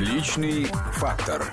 [0.00, 1.44] Личный фактор.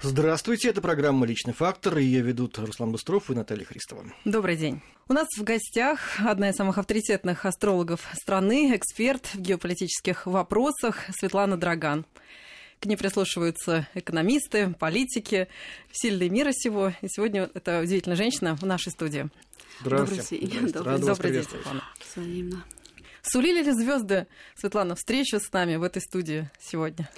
[0.00, 4.06] Здравствуйте, это программа «Личный фактор», и ее ведут Руслан Быстров и Наталья Христова.
[4.24, 4.80] Добрый день.
[5.08, 11.58] У нас в гостях одна из самых авторитетных астрологов страны, эксперт в геополитических вопросах Светлана
[11.58, 12.06] Драган.
[12.80, 15.48] К ней прислушиваются экономисты, политики,
[15.92, 16.94] сильные мира сего.
[17.02, 19.28] И сегодня эта удивительная женщина в нашей студии.
[19.82, 20.38] Здравствуйте.
[20.38, 21.84] Добрый день, добрый, добрый день Светлана.
[22.00, 22.64] Взаимно.
[23.30, 24.26] Сулили ли звезды,
[24.56, 27.10] Светлана, встречу с нами в этой студии сегодня?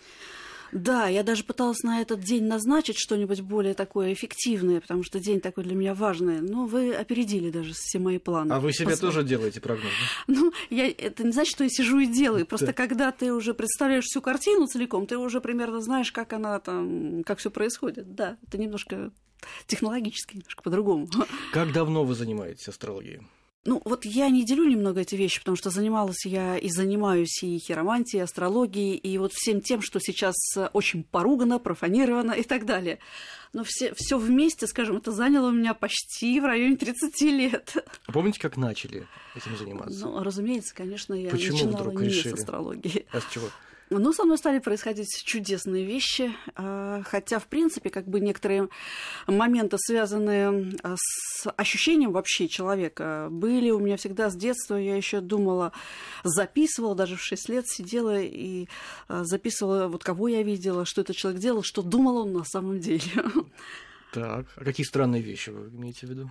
[0.73, 5.41] Да, я даже пыталась на этот день назначить что-нибудь более такое эффективное, потому что день
[5.41, 6.41] такой для меня важный.
[6.41, 8.53] Но вы опередили даже все мои планы.
[8.53, 9.15] А вы себе Посмотрим.
[9.15, 9.91] тоже делаете прогноз?
[10.29, 12.47] Ну, я, это не значит, что я сижу и делаю.
[12.47, 12.73] Просто да.
[12.73, 17.39] когда ты уже представляешь всю картину целиком, ты уже примерно знаешь, как она там, как
[17.39, 18.15] все происходит.
[18.15, 19.11] Да, это немножко
[19.67, 21.09] технологически, немножко по-другому.
[21.53, 23.23] Как давно вы занимаетесь астрологией?
[23.67, 27.59] Ну, вот я не делю немного эти вещи, потому что занималась я и занимаюсь и
[27.59, 30.35] хиромантией, и астрологией, и вот всем тем, что сейчас
[30.73, 33.01] очень поругано, профанировано и так далее.
[33.53, 37.77] Но все, все вместе, скажем, это заняло у меня почти в районе 30 лет.
[38.07, 40.07] А помните, как начали этим заниматься?
[40.07, 42.35] Ну, разумеется, конечно, я Почему начинала вдруг не решили?
[42.35, 43.07] с астрологии.
[43.13, 43.49] А с чего?
[43.93, 48.69] Ну, со мной стали происходить чудесные вещи, а, хотя, в принципе, как бы некоторые
[49.27, 54.77] моменты, связанные а, с ощущением вообще человека, были у меня всегда с детства.
[54.77, 55.73] Я еще думала,
[56.23, 58.69] записывала, даже в 6 лет сидела и
[59.09, 62.79] а, записывала, вот кого я видела, что этот человек делал, что думал он на самом
[62.79, 63.01] деле.
[64.13, 66.31] Так, а какие странные вещи вы имеете в виду?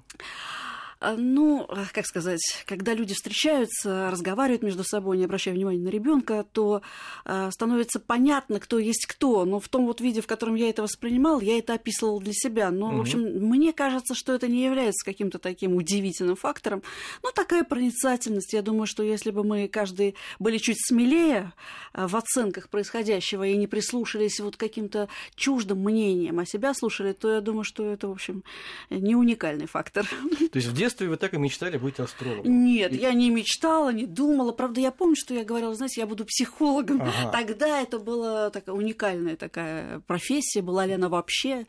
[1.02, 5.88] А, ну, а, как сказать, когда люди встречаются, разговаривают между собой, не обращая внимания на
[5.88, 6.82] ребенка, то
[7.24, 9.46] э, становится понятно, кто есть кто.
[9.46, 12.70] Но в том вот виде, в котором я это воспринимал, я это описывал для себя.
[12.70, 12.98] Но, угу.
[12.98, 16.84] в общем, мне кажется, что это не является каким-то таким удивительным фактором.
[17.24, 18.52] Но такая проницательность.
[18.52, 21.54] Я думаю, что если бы мы каждый были чуть смелее
[21.94, 27.40] в оценках происходящего и не прислушались вот каким-то чуждым мнениям, а себя слушали, то я
[27.40, 28.44] думаю, что это, в общем,
[28.90, 30.06] не уникальный фактор.
[30.06, 32.66] То есть в детстве вы так и мечтали быть астрологом?
[32.66, 32.98] Нет, и...
[32.98, 34.52] я не мечтала, не думала.
[34.52, 37.02] Правда, я помню, что я говорила, знаете, я буду психологом.
[37.02, 37.32] Ага.
[37.32, 40.62] Тогда это была такая уникальная такая профессия.
[40.62, 41.66] Была ли она вообще?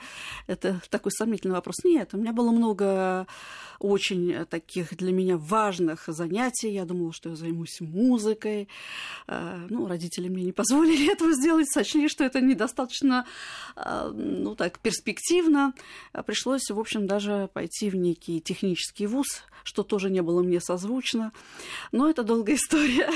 [0.47, 1.77] Это такой сомнительный вопрос.
[1.85, 3.27] Нет, у меня было много
[3.81, 6.71] очень таких для меня важных занятий.
[6.71, 8.69] Я думала, что я займусь музыкой.
[9.27, 13.27] А, ну, родители мне не позволили этого сделать, сочли, что это недостаточно,
[13.77, 15.73] а, ну, так, перспективно.
[16.27, 21.33] Пришлось, в общем, даже пойти в некий технический вуз, что тоже не было мне созвучно.
[21.93, 23.11] Но это долгая история.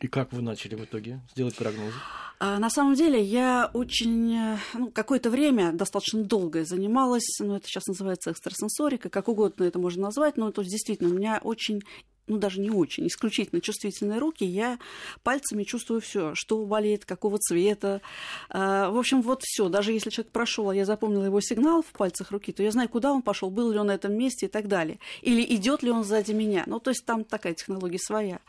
[0.00, 1.94] И как вы начали в итоге сделать прогнозы?
[2.38, 7.66] А, на самом деле я очень, э, ну, какое-то время, достаточно долгое занималась, ну, это
[7.66, 11.82] сейчас называется экстрасенсорика, как угодно это можно назвать, но то есть действительно у меня очень
[12.30, 14.78] ну даже не очень, исключительно чувствительные руки, я
[15.22, 18.00] пальцами чувствую все, что болеет, какого цвета.
[18.48, 19.68] А, в общем, вот все.
[19.68, 22.88] Даже если человек прошел, а я запомнила его сигнал в пальцах руки, то я знаю,
[22.88, 25.00] куда он пошел, был ли он на этом месте и так далее.
[25.22, 26.62] Или идет ли он сзади меня.
[26.66, 28.40] Ну, то есть там такая технология своя.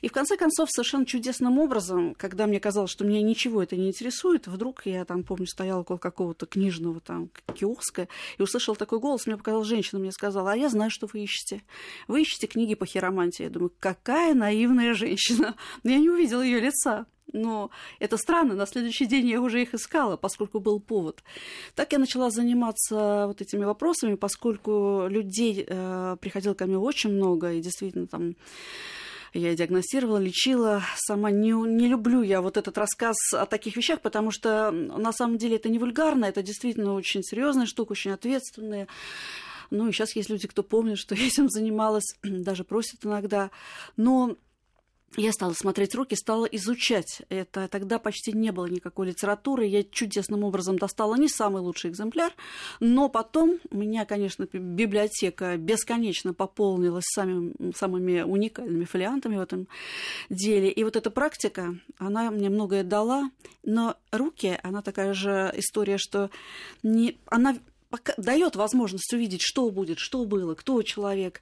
[0.00, 3.88] И в конце концов, совершенно чудесным образом, когда мне казалось, что меня ничего это не
[3.88, 8.08] интересует, вдруг я там, помню, стояла около какого-то книжного там киоска
[8.38, 11.62] и услышала такой голос, мне показалась женщина, мне сказала, а я знаю, что вы ищете.
[12.08, 13.44] Вы ищете книги по хиромантии романтии.
[13.44, 15.54] Я думаю, какая наивная женщина.
[15.84, 17.06] Я не увидела ее лица.
[17.34, 21.22] Но это странно, на следующий день я уже их искала, поскольку был повод.
[21.74, 27.52] Так я начала заниматься вот этими вопросами, поскольку людей э, приходило ко мне очень много,
[27.52, 28.36] и действительно там
[29.32, 30.82] я диагностировала, лечила.
[30.96, 35.38] Сама не, не люблю я вот этот рассказ о таких вещах, потому что на самом
[35.38, 38.88] деле это не вульгарно, это действительно очень серьезная штука, очень ответственная.
[39.72, 43.50] Ну, и сейчас есть люди, кто помнит, что я этим занималась, даже просят иногда.
[43.96, 44.36] Но
[45.16, 47.68] я стала смотреть руки, стала изучать это.
[47.68, 49.66] Тогда почти не было никакой литературы.
[49.66, 52.32] Я чудесным образом достала не самый лучший экземпляр,
[52.80, 59.68] но потом меня, конечно, библиотека бесконечно пополнилась самыми, самыми уникальными фолиантами в этом
[60.30, 60.70] деле.
[60.70, 63.30] И вот эта практика, она мне многое дала,
[63.62, 66.30] но руки, она такая же история, что
[66.82, 67.56] не, она
[68.16, 71.40] дает возможность увидеть, что будет, что было, кто человек.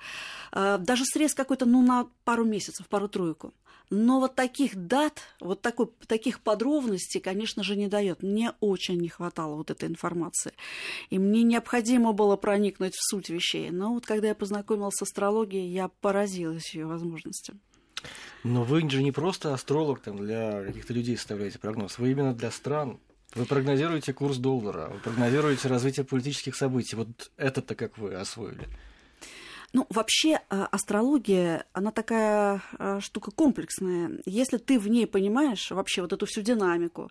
[0.53, 3.53] А, даже срез какой-то, ну, на пару месяцев, пару-тройку.
[3.91, 8.23] Но вот таких дат, вот такой, таких подробностей, конечно же, не дает.
[8.23, 10.53] Мне очень не хватало вот этой информации.
[11.11, 13.71] И мне необходимо было проникнуть в суть вещей.
[13.71, 17.61] Но вот когда я познакомилась с астрологией, я поразилась ее возможностям.
[18.45, 22.51] Но вы же не просто астролог там, для каких-то людей составляете прогноз, вы именно для
[22.51, 22.99] стран
[23.35, 26.97] вы прогнозируете курс доллара, вы прогнозируете развитие политических событий.
[26.97, 28.69] Вот это-то как вы освоили?
[29.73, 34.19] Ну, вообще, а, астрология, она такая а, штука комплексная.
[34.27, 37.11] Если ты в ней понимаешь вообще вот эту всю динамику,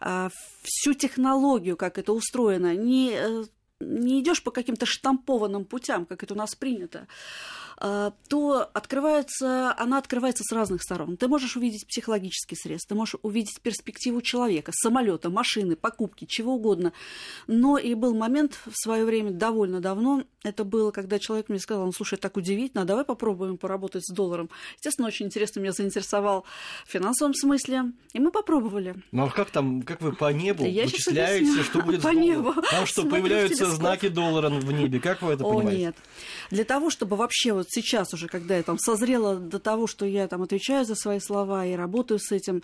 [0.00, 0.30] а,
[0.62, 3.44] всю технологию, как это устроено, не, э,
[3.78, 7.06] не идешь по каким-то штампованным путям, как это у нас принято,
[7.80, 11.16] то открывается, она открывается с разных сторон.
[11.16, 16.92] Ты можешь увидеть психологический срез, ты можешь увидеть перспективу человека, самолета, машины, покупки, чего угодно.
[17.46, 21.84] Но и был момент в свое время довольно давно, это было, когда человек мне сказал,
[21.84, 24.48] ну, слушай, так удивительно, давай попробуем поработать с долларом.
[24.76, 26.44] Естественно, очень интересно меня заинтересовал
[26.86, 28.96] в финансовом смысле, и мы попробовали.
[29.12, 32.54] Ну а как там, как вы по небу Я вычисляете, что будет по небу.
[32.70, 35.78] Там что, Смотрю появляются знаки доллара в небе, как вы это О, понимаете?
[35.80, 35.96] нет.
[36.50, 40.28] Для того, чтобы вообще вот сейчас уже, когда я там созрела до того, что я
[40.28, 42.62] там отвечаю за свои слова и работаю с этим,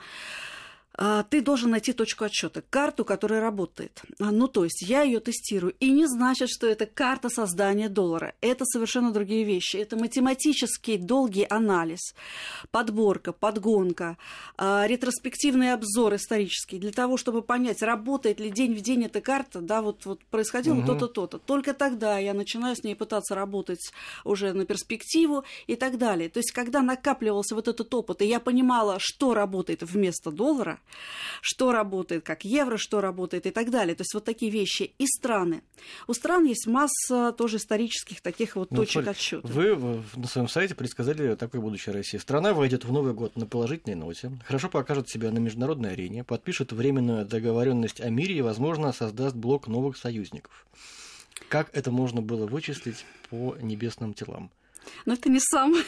[1.30, 4.02] ты должен найти точку отсчета, карту, которая работает.
[4.18, 5.74] А, Ну, то есть я ее тестирую.
[5.80, 8.34] И не значит, что это карта создания доллара.
[8.40, 9.76] Это совершенно другие вещи.
[9.76, 12.14] Это математический долгий анализ,
[12.70, 14.16] подборка, подгонка,
[14.56, 19.60] а, ретроспективный обзор исторический для того, чтобы понять, работает ли день в день эта карта,
[19.60, 20.86] да, вот, вот происходило Мгм.
[20.86, 21.38] то-то, то-то.
[21.38, 23.92] Только тогда я начинаю с ней пытаться работать
[24.24, 26.28] уже на перспективу и так далее.
[26.28, 30.80] То есть, когда накапливался вот этот опыт, и я понимала, что работает вместо доллара,
[31.40, 33.94] что работает как евро, что работает и так далее.
[33.94, 34.94] То есть, вот такие вещи.
[34.98, 35.62] И страны.
[36.06, 39.46] У стран есть масса тоже исторических таких вот Ну, точек отсчета.
[39.46, 42.18] Вы на своем сайте предсказали такое будущее России.
[42.18, 46.72] Страна войдет в Новый год на положительной ноте, хорошо покажет себя на международной арене, подпишет
[46.72, 50.66] временную договоренность о мире и, возможно, создаст блок новых союзников.
[51.48, 54.50] Как это можно было вычислить по небесным телам?
[55.04, 55.82] Но это не, сам, не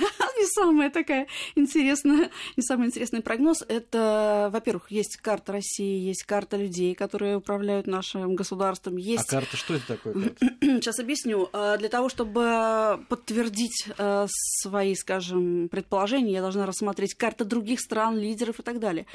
[0.58, 3.62] самая такая интересная, не самый интересный прогноз.
[3.68, 8.96] Это, во-первых, есть карта России, есть карта людей, которые управляют нашим государством.
[8.96, 10.14] А Есть карта что это такое?
[10.60, 11.48] Сейчас объясню.
[11.52, 18.18] А, Для того, чтобы подтвердить э, свои, скажем, предположения, я должна рассмотреть карты других стран,
[18.18, 19.06] лидеров и так далее.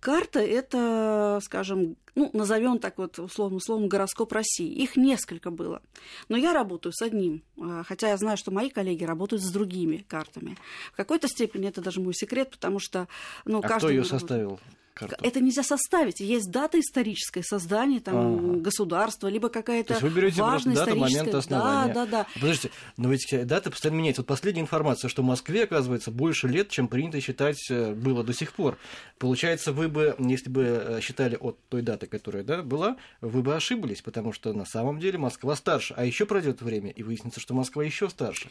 [0.00, 4.70] Карта– это, скажем, ну, назовем так вот условным словом гороскоп России.
[4.70, 5.80] Их несколько было.
[6.28, 10.04] Но я работаю с одним, а, хотя я знаю, что мои коллеги работают с другими
[10.08, 10.58] картами.
[10.92, 13.08] В какой-то степени это даже мой секрет, потому что
[13.44, 13.96] ну, А кто каждый...
[13.96, 14.60] ее составил?
[14.94, 15.16] Карту?
[15.22, 16.20] Это нельзя составить.
[16.20, 18.60] Есть дата историческое создание там, Ага.
[18.60, 21.38] государства, либо То какая-то есть вы берете важная дату, момент историческая...
[21.38, 21.94] основания.
[21.94, 22.26] Да, да, да.
[22.34, 24.22] Подождите, но ведь дата постоянно меняется.
[24.22, 28.32] Вот последняя информация, что в Москве, оказывается, больше лет, чем принято считать э, было до
[28.34, 28.78] сих пор.
[29.18, 33.54] Получается, вы бы, если бы э, считали от той даты, которая да, была, вы бы
[33.54, 35.94] ошиблись, потому что на самом деле Москва старше.
[35.96, 38.48] А еще пройдет время, и выяснится, что Москва еще старше.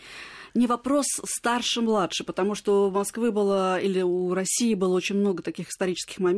[0.53, 5.69] Не вопрос старше-младше, потому что у Москвы было, или у России было очень много таких
[5.69, 6.31] исторических моментов,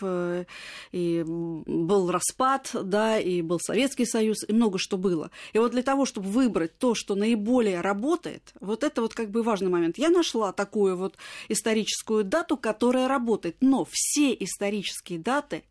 [0.00, 0.44] э,
[0.92, 5.30] и был распад, да, и был Советский Союз, и много что было.
[5.52, 9.42] И вот для того, чтобы выбрать то, что наиболее работает, вот это вот как бы
[9.42, 9.98] важный момент.
[9.98, 11.16] Я нашла такую вот
[11.48, 15.64] историческую дату, которая работает, но все исторические даты,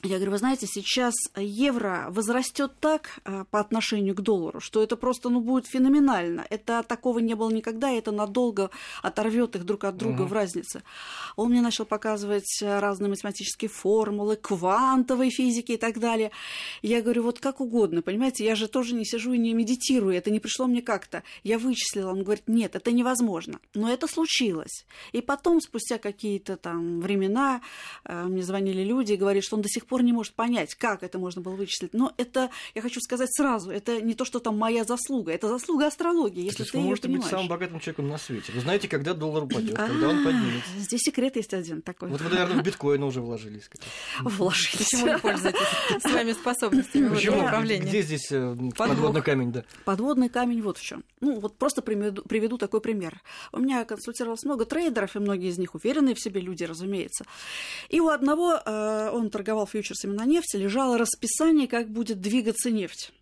[0.02, 4.94] Я говорю, вы знаете, сейчас евро возрастет так а, по отношению к доллару, что это
[4.94, 6.46] просто ну, будет феноменально.
[6.50, 8.70] Это такого не было никогда, и это надолго
[9.02, 10.26] оторвет их друг от друга Мгм.
[10.26, 10.82] в разнице.
[11.34, 16.30] Он мне начал показывать э, разные математические формулы, квантовой физики и так далее.
[16.82, 20.30] Я говорю, вот как угодно, понимаете, я же тоже не сижу и не медитирую, это
[20.30, 21.22] не пришло мне как-то.
[21.42, 23.60] Я вычислила, он говорит, нет, это невозможно.
[23.72, 24.84] Но это случилось.
[25.12, 27.62] И потом, спустя какие-то там времена,
[28.04, 31.02] э, мне звонили люди и говорили, что он до сих пор не может понять, как
[31.02, 31.94] это можно было вычислить.
[31.94, 35.86] Но это, я хочу сказать сразу, это не то, что там моя заслуга, это заслуга
[35.86, 37.30] астрологии, если То ты вы ее можете быть понимаешь.
[37.30, 38.52] самым богатым человеком на свете.
[38.52, 40.70] Вы знаете, когда доллар упадет, когда он А, поднимется.
[40.78, 42.08] Здесь секрет есть один такой.
[42.08, 43.68] Вот вы, наверное, в биткоины уже вложились.
[44.20, 44.88] Вложитесь.
[44.90, 47.08] Почему не пользуетесь своими способностями
[47.42, 47.88] направлении?
[47.88, 49.64] Где здесь э, подводный камень, да?
[49.84, 51.04] Подводный камень вот в чем.
[51.20, 53.20] Ну, вот просто приведу, приведу такой пример.
[53.52, 57.24] У меня консультировалось много трейдеров, и многие из них уверенные в себе люди, разумеется.
[57.88, 63.12] И у одного, э, он торговал фьючерсами на нефть, лежало расписание, как будет двигаться нефть.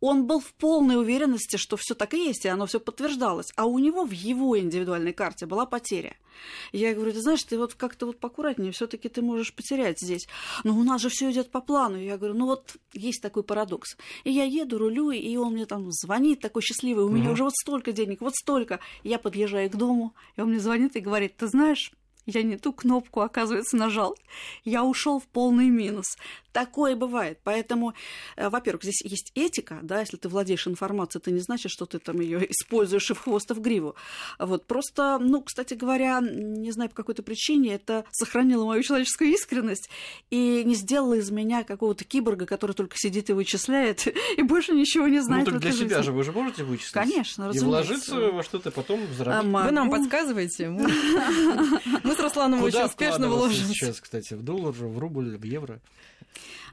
[0.00, 3.52] Он был в полной уверенности, что все так и есть, и оно все подтверждалось.
[3.56, 6.16] А у него в его индивидуальной карте была потеря.
[6.72, 10.26] Я говорю, ты знаешь, ты вот как-то вот поаккуратнее, все-таки ты можешь потерять здесь.
[10.64, 11.98] Но у нас же все идет по плану.
[11.98, 13.96] Я говорю, ну вот есть такой парадокс.
[14.24, 17.32] И я еду, рулю, и он мне там звонит, такой счастливый, у меня Мгм.
[17.32, 18.80] уже вот столько денег, вот столько.
[19.02, 21.92] Я подъезжаю к дому, и он мне звонит и говорит, ты знаешь,
[22.32, 24.16] я не ту кнопку, оказывается, нажал.
[24.64, 26.06] Я ушел в полный минус.
[26.52, 27.38] Такое бывает.
[27.44, 27.94] Поэтому,
[28.36, 31.98] э, во-первых, здесь есть этика, да, если ты владеешь информацией, это не значит, что ты
[32.00, 33.94] там ее используешь и в хвост, и в гриву.
[34.38, 39.90] Вот просто, ну, кстати говоря, не знаю по какой-то причине, это сохранило мою человеческую искренность
[40.30, 44.06] и не сделало из меня какого-то киборга, который только сидит и вычисляет,
[44.36, 46.92] и больше ничего не Ну, знает так в для себя же вы же можете вычислить.
[46.92, 47.66] Конечно, И разумеется.
[47.66, 49.66] вложиться во что-то потом А, заработать.
[49.66, 50.02] Вы нам могу.
[50.02, 50.68] подсказываете?
[50.70, 50.90] Мы,
[52.22, 53.74] мы с Русланом очень успешно вложимся.
[53.74, 55.80] сейчас, кстати, в доллар, в рубль, в евро?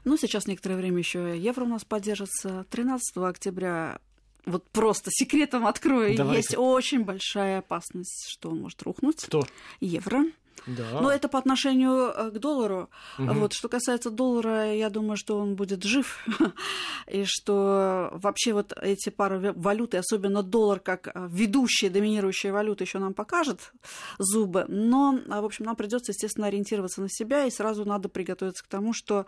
[0.04, 2.64] Ну, сейчас некоторое время еще евро у нас поддержится.
[2.70, 3.98] 13 октября
[4.46, 6.38] вот просто секретом открою, Давайте.
[6.38, 9.22] есть очень большая опасность, что он может рухнуть.
[9.24, 9.46] Кто?
[9.80, 10.24] Евро.
[10.66, 11.00] Да.
[11.00, 12.90] Но это по отношению э, к доллару.
[13.18, 13.40] Мгм.
[13.40, 16.26] Вот, что касается доллара, я думаю, что он будет жив.
[17.06, 22.84] И что вообще вот эти пары валют, и особенно доллар как э, ведущая, доминирующая валюта,
[22.84, 23.72] еще нам покажет
[24.18, 24.64] зубы.
[24.68, 28.68] Но, а, в общем, нам придется, естественно, ориентироваться на себя, и сразу надо приготовиться к
[28.68, 29.26] тому, что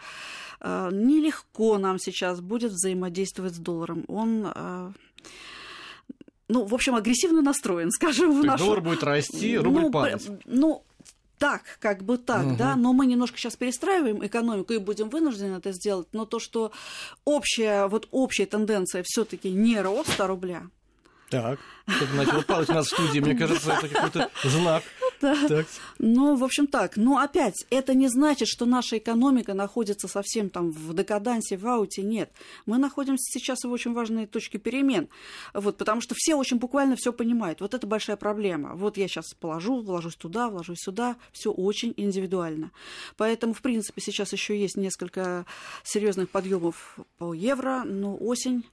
[0.61, 4.05] э, нелегко нам сейчас будет взаимодействовать с долларом.
[4.09, 4.93] Он э,
[6.51, 8.65] ну, в общем, агрессивно настроен, скажем, в нашу...
[8.65, 10.29] доллар будет расти, рубль ну, падать.
[10.45, 10.85] Ну,
[11.41, 12.57] так, как бы так, Мгм.
[12.59, 16.71] да, но мы немножко сейчас перестраиваем экономику и будем вынуждены это сделать, но то, что
[17.25, 20.63] общая, вот общая тенденция все таки не роста рубля,
[21.31, 23.21] Так, что-то начало падать у нас в студии.
[23.21, 24.83] Мне кажется, это какой-то знак.
[25.21, 25.67] Да, Так.
[25.99, 26.97] Ну, в общем, так.
[26.97, 32.03] Но опять, это не значит, что наша экономика находится совсем там в декадансе, в ауте.
[32.03, 32.33] Нет.
[32.67, 35.09] Мы находимся сейчас в очень важной точке перемен.
[35.55, 37.61] Вот, потому что все очень буквально все понимают.
[37.61, 38.75] Вот это большая проблема.
[38.75, 41.17] Вот я сейчас положу, вложусь туда, вложусь сюда.
[41.33, 42.71] Все очень индивидуально.
[43.17, 45.47] Поэтому, в принципе, сейчас еще есть несколько
[45.85, 48.65] серьезных подъемов по евро, но осень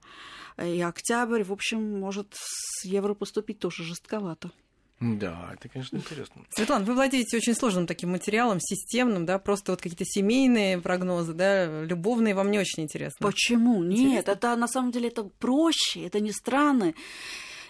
[0.57, 4.51] и октябрь, в общем, может с евро поступить тоже жестковато.
[4.99, 6.43] Да, это, конечно, интересно.
[6.49, 11.83] Светлана, вы владеете очень сложным таким материалом, системным, да, просто вот какие-то семейные прогнозы, да,
[11.83, 13.17] любовные вам не очень интересно.
[13.19, 13.83] Почему?
[13.83, 14.31] Нет, Интересно.
[14.31, 16.95] это на самом деле это проще, это не странно.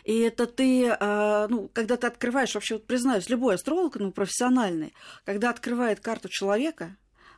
[0.05, 4.93] И это ты, э, ну, когда ты открываешь, вообще, вот признаюсь, любой астролог, ну, профессиональный,
[5.25, 6.95] когда открывает карту человека,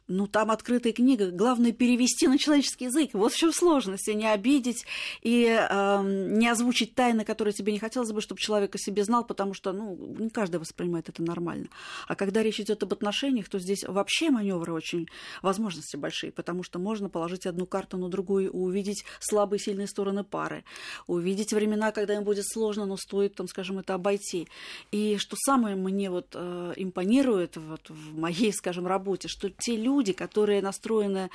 [0.10, 3.12] ну, там открытая книга, главное перевести на человеческий язык.
[3.14, 4.86] Вот в чем сложность, и не обидеть,
[5.22, 9.24] и э, не озвучить тайны, которые тебе не хотелось бы, чтобы человек о себе знал,
[9.24, 11.68] потому что, ну, не каждый воспринимает это нормально.
[12.08, 15.08] А когда речь идет об отношениях, то здесь вообще маневры очень,
[15.42, 20.24] возможности большие, потому что можно положить одну карту на другую увидеть слабые и сильные стороны
[20.24, 20.64] пары,
[21.08, 24.48] увидеть времена, когда им будет сложно, но стоит, там, скажем, это обойти.
[24.92, 29.99] И что самое мне вот э, импонирует вот в моей, скажем, работе, что те люди,
[30.14, 31.30] которые настроены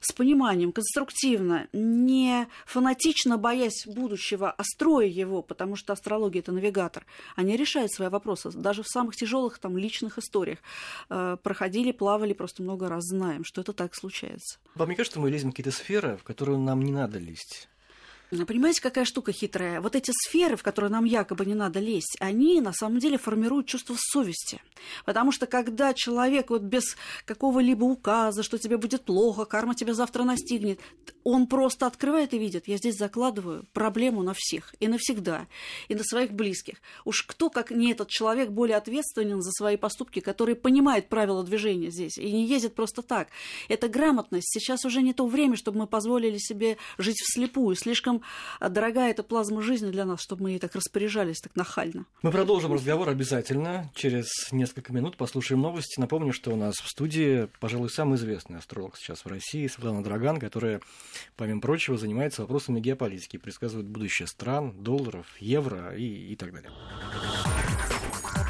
[0.00, 7.04] с пониманием, конструктивно, не фанатично боясь будущего, а строя его, потому что астрология это навигатор,
[7.36, 10.58] они решают свои вопросы, даже в самых тяжелых там личных историях.
[11.10, 14.58] Э, проходили, плавали, просто много раз знаем, что это так случается.
[14.74, 17.68] Вам не кажется, что мы лезем в какие-то сферы, в которые нам не надо лезть?
[18.32, 19.82] Понимаете, какая штука хитрая?
[19.82, 23.66] Вот эти сферы, в которые нам якобы не надо лезть, они на самом деле формируют
[23.66, 24.62] чувство совести.
[25.04, 26.96] Потому что когда человек вот без
[27.26, 30.80] какого-либо указа, что тебе будет плохо, карма тебя завтра настигнет,
[31.24, 35.46] он просто открывает и видит, я здесь закладываю проблему на всех и навсегда,
[35.88, 36.76] и на своих близких.
[37.04, 41.90] Уж кто, как не этот человек, более ответственен за свои поступки, который понимает правила движения
[41.90, 43.28] здесь и не ездит просто так.
[43.68, 44.48] Это грамотность.
[44.48, 47.76] Сейчас уже не то время, чтобы мы позволили себе жить вслепую.
[47.76, 48.21] Слишком
[48.60, 52.06] а дорогая эта плазма жизни для нас, чтобы мы ей так распоряжались, так нахально.
[52.22, 53.90] Мы продолжим разговор обязательно.
[53.94, 56.00] Через несколько минут послушаем новости.
[56.00, 60.38] Напомню, что у нас в студии, пожалуй, самый известный астролог сейчас в России, Светлана Драган,
[60.38, 60.80] которая,
[61.36, 66.70] помимо прочего, занимается вопросами геополитики, предсказывает будущее стран, долларов, евро и, и так далее.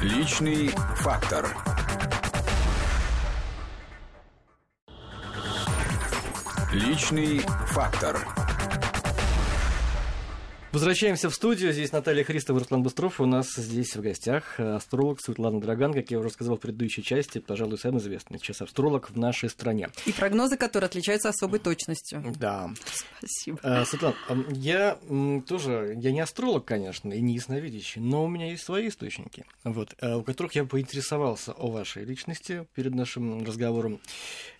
[0.01, 1.47] Личный фактор.
[6.73, 8.52] Личный фактор.
[10.73, 11.71] Возвращаемся в студию.
[11.71, 13.21] Здесь Наталья Христова, Руслан Быстров.
[13.21, 17.37] У нас здесь в гостях астролог Светлана Драган, как я уже сказал в предыдущей части,
[17.37, 19.89] пожалуй, самый известный сейчас астролог в нашей стране.
[20.07, 22.23] И прогнозы, которые отличаются особой точностью.
[22.39, 22.71] Да.
[23.19, 23.59] Спасибо.
[23.61, 24.15] А, Светлана,
[24.49, 24.97] я
[25.47, 29.93] тоже, я не астролог, конечно, и не ясновидящий, но у меня есть свои источники, вот,
[30.01, 33.99] а, у которых я поинтересовался о вашей личности перед нашим разговором.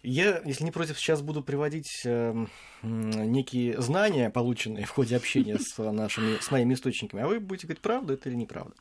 [0.04, 2.52] Я, если не против, сейчас буду приводить эм,
[2.84, 7.82] некие знания, полученные в ходе общения с нашими, с моими источниками, а вы будете говорить,
[7.82, 8.74] правда это или неправда.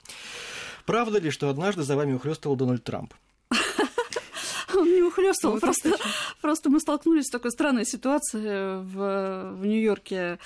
[0.85, 3.15] Правда ли, что однажды за вами ухлёстывал Дональд Трамп?
[5.23, 5.97] Ухлёстывал, просто,
[6.41, 10.39] просто мы столкнулись с такой странной ситуацией в, в Нью-Йорке.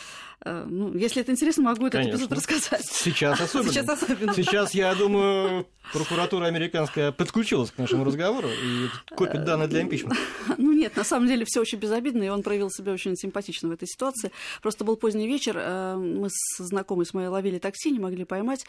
[0.45, 2.85] Э, ну, если это интересно, могу этот эпизод рассказать.
[2.85, 3.73] Сейчас особенно.
[3.73, 4.35] Сейчас особенно.
[4.35, 10.17] Сейчас, я думаю, прокуратура американская подключилась к нашему разговору и копит данные для импичмента.
[10.59, 13.73] Ну нет, на самом деле все очень безобидно, и он проявил себя очень симпатично в
[13.73, 14.31] этой ситуации.
[14.63, 18.67] Просто был поздний вечер, э, мы с знакомой с моей ловили такси, не могли поймать.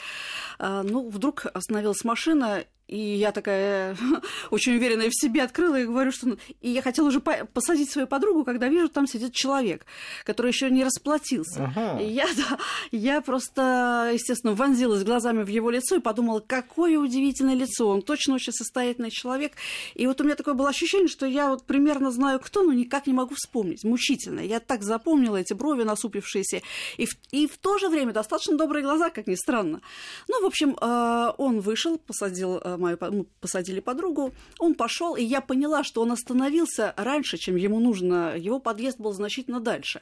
[0.60, 3.98] Э, ну, вдруг остановилась машина, и я такая
[4.50, 6.30] очень уверенная в себе открыла и говорю, что...
[6.30, 9.86] Ну, и я хотела уже посадить свою подругу, когда вижу, там сидит человек,
[10.24, 11.66] который еще не расплатился.
[11.66, 12.00] Ага.
[12.02, 12.58] И я, да,
[12.92, 17.90] я просто, естественно, вонзилась глазами в его лицо и подумала, какое удивительное лицо.
[17.90, 19.54] Он точно очень состоятельный человек.
[19.94, 23.08] И вот у меня такое было ощущение, что я вот примерно знаю, кто, но никак
[23.08, 23.84] не могу вспомнить.
[23.84, 24.40] Мучительно.
[24.40, 26.62] Я так запомнила эти брови насупившиеся.
[26.96, 29.82] И в, и в то же время достаточно добрые глаза, как ни странно.
[30.30, 35.24] Ну, в общем, э, он вышел, посадил э, мою, ну, посадили подругу, он пошел, и
[35.24, 40.02] я поняла, что он остановился раньше, чем ему нужно, его подъезд был значительно дальше,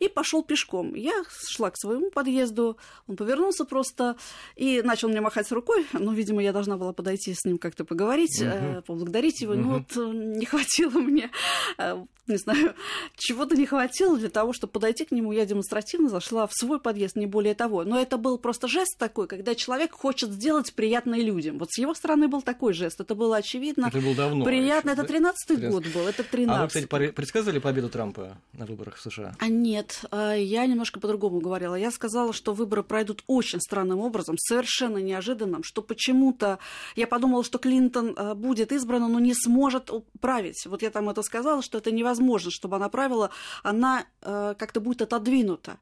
[0.00, 0.94] и пошел пешком.
[0.94, 2.76] Я шла к своему подъезду,
[3.06, 4.16] он повернулся просто
[4.56, 8.40] и начал мне махать рукой, ну, видимо, я должна была подойти с ним как-то поговорить,
[8.40, 8.50] угу.
[8.50, 9.60] э, поблагодарить его, угу.
[9.60, 11.30] но вот э, не хватило мне,
[11.78, 12.74] э, не знаю,
[13.16, 17.16] чего-то не хватило для того, чтобы подойти к нему, я демонстративно зашла в свой подъезд,
[17.16, 17.84] не более того.
[17.84, 21.58] Но это был просто жест такой, когда человек хочет сделать приятное людям.
[21.58, 23.00] Вот с его стороны стороны был такой жест.
[23.00, 23.86] Это было очевидно.
[23.86, 24.44] Это был давно.
[24.44, 24.90] Приятно.
[24.90, 25.70] Еще, это 13-й да?
[25.70, 26.06] год был.
[26.06, 29.34] Это 13 А вы, кстати, предсказывали победу Трампа на выборах в США?
[29.38, 31.74] А нет, а, я немножко по-другому говорила.
[31.74, 36.58] Я сказала, что выборы пройдут очень странным образом, совершенно неожиданным, что почему-то
[36.96, 40.66] я подумала, что Клинтон а, будет избрана, но не сможет править.
[40.66, 43.30] Вот я там это сказала, что это невозможно, чтобы она правила,
[43.62, 45.78] она а, как-то будет отодвинута.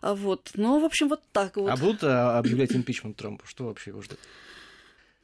[0.00, 0.50] Вот.
[0.54, 1.70] Ну, в общем, вот так вот.
[1.70, 3.46] А будут объявлять импичмент Трампу?
[3.46, 4.18] Что вообще его ждет?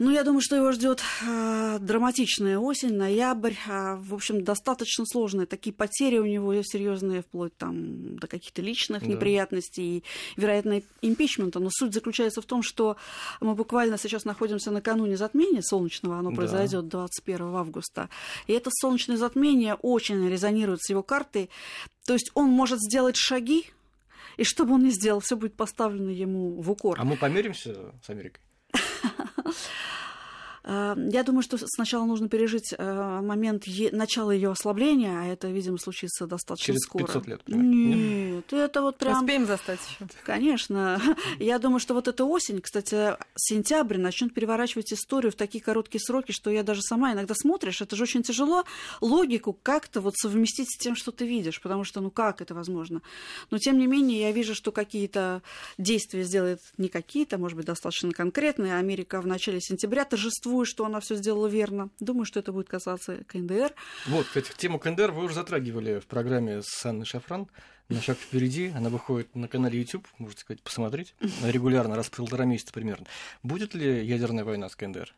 [0.00, 3.54] Ну, я думаю, что его ждет э, драматичная осень, ноябрь.
[3.66, 9.02] Э, в общем, достаточно сложные такие потери у него серьезные, вплоть там до каких-то личных
[9.02, 9.08] да.
[9.08, 10.04] неприятностей и,
[10.36, 11.58] вероятно, импичмента.
[11.58, 12.96] Но суть заключается в том, что
[13.40, 16.36] мы буквально сейчас находимся накануне затмения солнечного, оно да.
[16.36, 18.08] произойдет 21 августа.
[18.46, 21.50] И это солнечное затмение очень резонирует с его картой.
[22.06, 23.66] То есть он может сделать шаги,
[24.36, 27.00] и что бы он ни сделал, все будет поставлено ему в укор.
[27.00, 28.40] А мы помиримся с Америкой?
[29.44, 29.97] あ。
[30.68, 36.74] Я думаю, что сначала нужно пережить э, момент начала ее ослабления, а это, видимо, случится достаточно
[36.74, 37.06] Через скоро.
[37.06, 37.40] 500 лет.
[37.46, 39.22] Нет, это вот прям...
[39.22, 40.10] Успеем застать еще.
[40.24, 41.00] Конечно.
[41.38, 46.32] Я думаю, что вот эта осень, кстати, сентябрь начнет переворачивать историю в такие короткие сроки,
[46.32, 48.64] что я даже сама иногда смотришь, это же очень тяжело
[49.00, 53.00] логику как-то вот совместить с тем, что ты видишь, потому что, ну как это возможно?
[53.50, 55.42] Но, тем не менее, я вижу, что какие-то
[55.78, 58.76] действия сделает не какие-то, может быть, достаточно конкретные.
[58.76, 61.90] Америка в начале сентября торжествует торжествует, что она все сделала верно.
[62.00, 63.72] Думаю, что это будет касаться КНДР.
[64.06, 67.48] Вот, кстати, тему КНДР вы уже затрагивали в программе с Анной Шафран.
[67.88, 68.70] На шаг впереди.
[68.76, 71.14] Она выходит на канале YouTube, можете сказать, посмотреть.
[71.42, 73.06] Регулярно, раз в полтора месяца примерно.
[73.42, 75.14] Будет ли ядерная война с КНДР?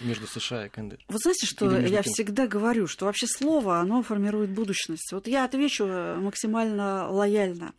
[0.00, 0.96] между США и КНДР?
[1.08, 2.10] Вы знаете, что я кем?
[2.10, 5.12] всегда говорю, что вообще слово, оно формирует будущность.
[5.12, 7.74] Вот я отвечу максимально лояльно.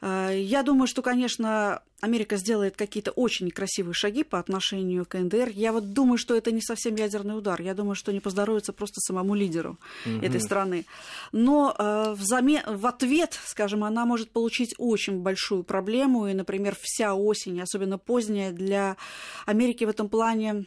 [0.00, 5.50] Э, я думаю, что, конечно, Америка сделает какие-то очень некрасивые шаги по отношению к НДР.
[5.50, 7.60] Я вот думаю, что это не совсем ядерный удар.
[7.60, 10.24] Я думаю, что не поздоровится просто самому лидеру угу.
[10.24, 10.84] этой страны.
[11.32, 16.28] Но э, взамен, в ответ, скажем, она может получить очень большую проблему.
[16.28, 18.96] И, например, вся осень, особенно поздняя, для
[19.46, 20.66] Америки в этом плане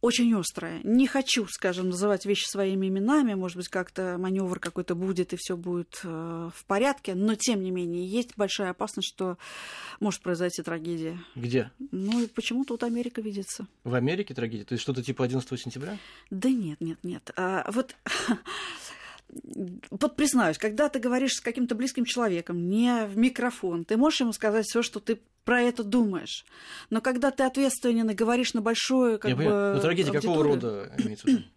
[0.00, 0.80] очень острая.
[0.84, 5.56] Не хочу, скажем, называть вещи своими именами, может быть, как-то маневр какой-то будет, и все
[5.56, 9.38] будет э, в порядке, но тем не менее есть большая опасность, что
[10.00, 11.18] может произойти трагедия.
[11.34, 11.70] Где?
[11.90, 13.66] Ну и почему тут Америка видится?
[13.84, 14.64] В Америке трагедия?
[14.64, 15.98] То есть что-то типа 11 сентября?
[16.30, 17.30] Да нет, нет, нет.
[17.36, 17.96] А, вот
[19.90, 24.32] вот признаюсь, когда ты говоришь с каким-то близким человеком, не в микрофон, ты можешь ему
[24.32, 26.44] сказать все, что ты про это думаешь.
[26.90, 29.42] Но когда ты ответственно говоришь на большое, как Я бы...
[29.44, 29.74] Понимаю.
[29.76, 31.42] Но трагедия какого рода имеется в виду?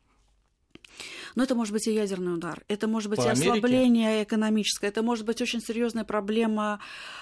[1.35, 3.49] Но это может быть и ядерный удар, это может быть По и Америке?
[3.51, 6.81] ослабление экономическое, это может быть очень серьезная проблема,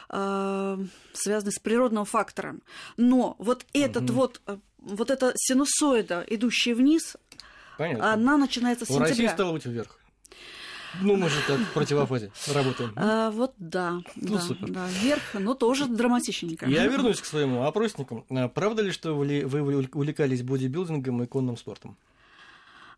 [0.09, 0.77] э,
[1.13, 2.63] связанная с природным фактором.
[2.97, 4.13] Но вот этот Мгм.
[4.13, 7.17] вот, э, вот эта синусоида, идущая вниз,
[7.77, 8.12] Понятно.
[8.13, 9.33] она начинается с У России сентября.
[9.33, 9.98] стало быть вверх.
[11.02, 12.93] Ну, мы же так в противофазе работаем.
[12.95, 14.71] А, вот да, Ну, да, супер.
[14.71, 16.65] да, вверх, но тоже драматичненько.
[16.67, 18.25] Я вернусь к своему опроснику.
[18.30, 19.62] А Правда ли, что вы вы
[19.93, 21.95] увлекались бодибилдингом и конным спортом?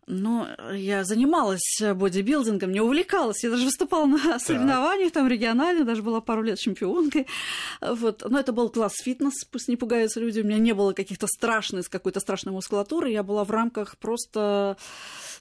[0.08, 3.44] Ну, я занималась бодибилдингом, не увлекалась.
[3.44, 7.28] Я даже выступала на соревнованиях там региональных, даже была пару лет чемпионкой.
[7.80, 8.24] Вот.
[8.28, 10.40] Но это был класс фитнес, пусть не пугаются люди.
[10.40, 13.10] У меня не было каких-то страшных, какой-то страшной мускулатуры.
[13.10, 14.76] Я была в рамках просто,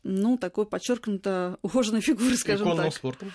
[0.04, 2.96] ну, такой подчеркнуто ухоженной фигуры, скажем конным так.
[2.96, 3.32] спортом?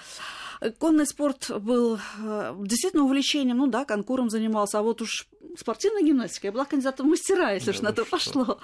[0.79, 6.49] Конный спорт был э, действительно увлечением, ну да, конкуром занимался, а вот уж спортивной гимнастикой
[6.49, 8.11] я была кандидатом в мастера, если Да уж на то что?
[8.11, 8.61] пошло.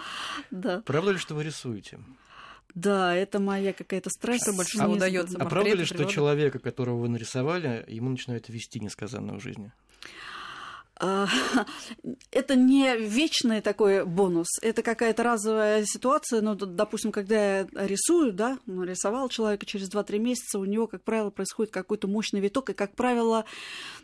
[0.51, 0.83] Да.
[0.87, 2.01] Правда ли, что вы рисуете?
[2.75, 4.45] Да, это моя какая-то страсть.
[4.45, 5.11] Что больше не всего знаю.
[5.12, 5.38] удаётся?
[5.38, 6.15] А правда ли, что природы?
[6.15, 9.73] человека, которого вы нарисовали, ему начинает вести несказанно в жизни?
[10.05, 10.09] А,
[12.31, 16.41] Это не вечный такой бонус, это какая-то разовая ситуация.
[16.41, 21.31] Ну, допустим, когда я рисую, да, нарисовал человека через 2-3 месяца, у него, как правило,
[21.31, 23.45] происходит какой-то мощный виток, и, как правило,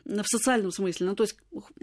[0.05, 1.37] в социальном смысле, ну, то есть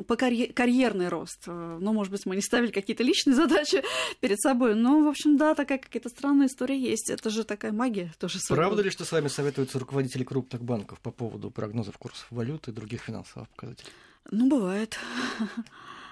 [0.08, 1.44] по карье- карьерный рост.
[1.48, 3.84] Э, Ну, может быть, мы не ставили какие-то личные задачи
[4.20, 7.10] перед собой, но, в общем, да, такая какая-то странная история есть.
[7.10, 8.40] Это же такая магия тоже.
[8.50, 12.74] Правда ли, что с вами советуются руководители крупных банков по поводу прогнозов курсов валюты и
[12.74, 13.90] других финансовых показателей?
[14.32, 14.98] Ну, бывает.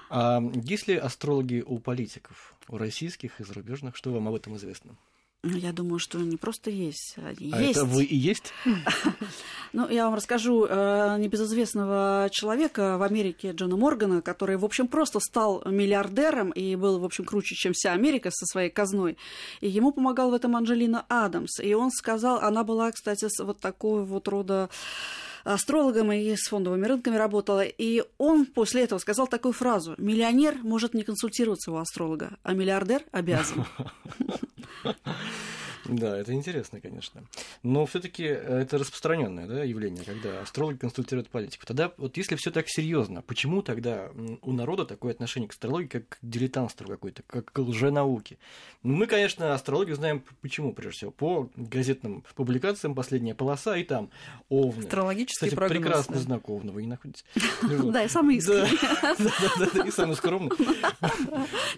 [0.09, 3.95] А есть ли астрологи у политиков, у российских и зарубежных?
[3.95, 4.95] Что вам об этом известно?
[5.45, 7.71] Ну, Я думаю, что не просто есть, а А есть.
[7.71, 8.53] это вы и есть?
[9.73, 15.19] Ну, я вам расскажу э, небезызвестного человека в Америке, Джона Моргана, который, в общем, просто
[15.19, 19.17] стал миллиардером и был, в общем, круче, чем вся Америка со своей казной.
[19.61, 21.59] И ему помогал в этом Анджелина Адамс.
[21.59, 24.69] И он сказал, она была, кстати, вот такой вот рода
[25.43, 27.63] астрологом и с фондовыми рынками работала.
[27.63, 29.95] И он после этого сказал такую фразу.
[29.97, 33.65] Миллионер может не консультироваться у астролога, а миллиардер обязан.
[35.85, 37.23] Да, это интересно, конечно.
[37.61, 41.65] Но все-таки это распространенное да, явление, когда астрологи консультируют политиков.
[41.65, 44.09] Тогда, вот если все так серьезно, почему тогда
[44.41, 48.37] у народа такое отношение к астрологии, как к дилетантству какой-то, как к лженауке?
[48.83, 54.09] Ну, мы, конечно, астрологию знаем почему, прежде всего, по газетным публикациям «Последняя полоса» и там
[54.49, 54.83] овны.
[54.83, 55.81] Астрологический Кстати, прогноз.
[55.81, 56.21] прекрасный да.
[56.21, 57.23] знак овна, вы не находите?
[57.61, 58.77] Да, и самый искренний.
[59.73, 60.51] да, и самый скромный.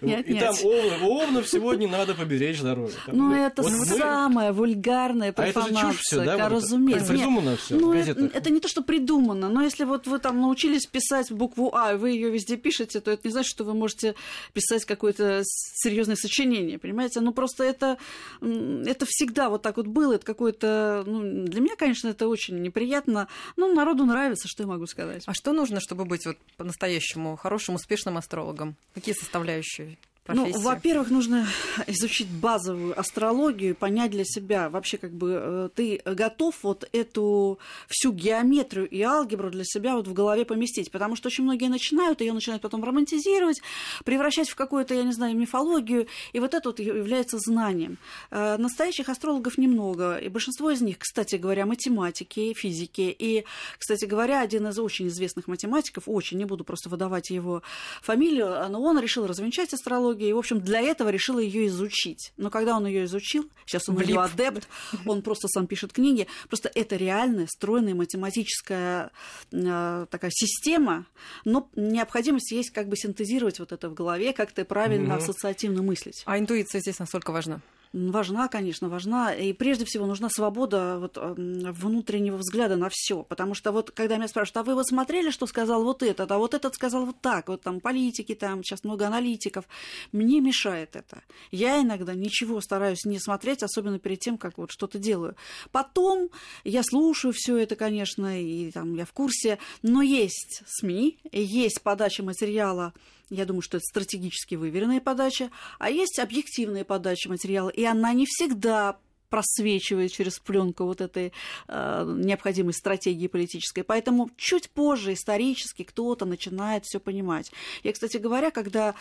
[0.02, 0.62] И там отнять.
[1.02, 2.96] овнов, сегодня надо поберечь здоровье.
[3.06, 3.62] Ну, это
[3.98, 6.32] самая вульгарная А это же профанация, чушь все, да?
[6.32, 6.48] вот это?
[6.48, 7.12] разумеется.
[7.12, 10.18] Нет, Придумано все ну, в это, это не то, что придумано, но если вот вы
[10.18, 13.64] там научились писать букву А, и вы ее везде пишете, то это не значит, что
[13.64, 14.14] вы можете
[14.52, 17.20] писать какое-то серьезное сочинение, понимаете?
[17.20, 17.98] Ну, просто это,
[18.40, 21.04] это всегда вот так вот было, это какое-то...
[21.06, 25.22] Ну, для меня, конечно, это очень неприятно, но народу нравится, что я могу сказать.
[25.26, 28.76] А что нужно, чтобы быть вот по-настоящему хорошим, успешным астрологом?
[28.94, 31.46] Какие составляющие Ну, во-первых, нужно
[31.86, 37.58] изучить базовую астрологию, понять для себя, вообще как бы э, ты готов вот эту
[37.88, 42.20] всю геометрию и алгебру для себя вот в голове поместить, потому что очень многие начинают,
[42.20, 43.60] ее начинают потом романтизировать,
[44.04, 47.98] превращать в какую-то, я не знаю, мифологию, и вот это вот является знанием.
[48.30, 53.44] Э, Настоящих астрологов немного, и большинство из них, кстати говоря, математики, физики, и,
[53.78, 57.62] кстати говоря, один из очень известных математиков, очень, не буду просто выдавать его
[58.02, 62.32] фамилию, но он решил развенчать астрологию, и, в общем, для этого решил ее изучить.
[62.36, 64.68] Но когда он ее изучил, сейчас он ее адепт,
[65.06, 69.10] он просто сам пишет книги, просто это реальная, стройная математическая
[69.52, 71.06] э, такая система,
[71.44, 75.18] но необходимость есть как бы синтезировать вот это в голове, как-то правильно Мгм.
[75.18, 76.22] ассоциативно мыслить.
[76.26, 77.60] А интуиция здесь насколько важна?
[77.96, 79.32] Важна, конечно, важна.
[79.32, 83.22] И прежде всего нужна свобода вот, внутреннего взгляда на все.
[83.22, 86.36] Потому что вот когда меня спрашивают, а вы вот смотрели, что сказал вот этот, а
[86.36, 89.64] вот этот сказал вот так, вот там политики, там сейчас много аналитиков.
[90.12, 91.22] Мне мешает это.
[91.50, 95.34] Я иногда ничего стараюсь не смотреть, особенно перед тем, как вот что-то делаю.
[95.72, 96.28] Потом
[96.64, 102.22] я слушаю все это, конечно, и там я в курсе, но есть СМИ, есть подача
[102.22, 102.92] материала
[103.30, 108.26] я думаю, что это стратегически выверенная подача, а есть объективная подача материала, и она не
[108.26, 111.32] всегда просвечивает через пленку вот этой
[111.68, 113.82] э, необходимой стратегии политической.
[113.82, 117.52] Поэтому чуть позже исторически кто-то начинает все понимать.
[117.82, 118.94] Я, кстати говоря, когда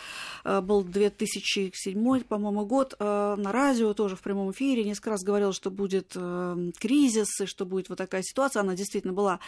[0.43, 5.53] э, был 2007, по-моему, год, э, на радио тоже в прямом эфире несколько раз говорил,
[5.53, 8.61] что будет э, кризис, и что будет вот такая ситуация.
[8.61, 9.39] Она действительно была.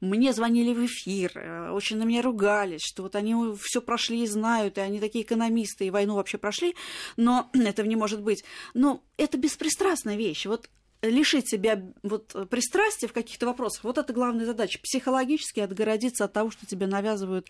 [0.00, 4.26] Мне звонили в эфир, э, очень на меня ругались, что вот они все прошли и
[4.26, 6.74] знают, и они такие экономисты, и войну вообще прошли,
[7.16, 8.44] но этого не может быть.
[8.74, 10.25] Но это беспристрастная вещь.
[10.46, 10.68] Вот
[11.02, 14.78] лишить себя вот пристрастия в каких-то вопросах, вот это главная задача.
[14.82, 17.46] Психологически отгородиться от того, что тебе навязывают,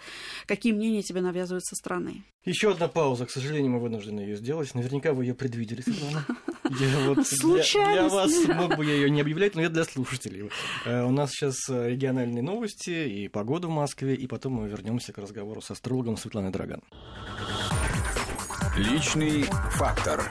[0.46, 2.24] какие мнения тебе навязывают со стороны.
[2.44, 4.74] Еще одна пауза, к сожалению, мы вынуждены ее сделать.
[4.74, 5.82] Наверняка вы ее предвидели.
[7.24, 8.08] Случайно.
[8.08, 10.50] Для, вас мог бы я ее не объявлять, но я для слушателей.
[10.84, 15.12] Э, у нас сейчас э, региональные новости и погода в Москве, и потом мы вернемся
[15.12, 16.82] к разговору с астрологом Светланой Драган.
[18.76, 20.30] Личный фактор.